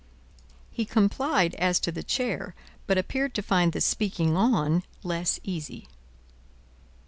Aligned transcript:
He 0.71 0.83
complied 0.83 1.53
as 1.59 1.79
to 1.81 1.91
the 1.91 2.01
chair, 2.01 2.55
but 2.87 2.97
appeared 2.97 3.35
to 3.35 3.43
find 3.43 3.71
the 3.71 3.81
speaking 3.81 4.35
on 4.35 4.81
less 5.03 5.39
easy. 5.43 5.87